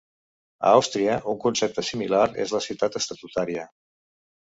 A 0.69 0.71
Àustria, 0.77 1.17
un 1.35 1.37
concepte 1.45 1.85
similar 1.91 2.25
és 2.47 2.57
la 2.59 2.65
ciutat 2.71 3.01
estatutària. 3.05 3.73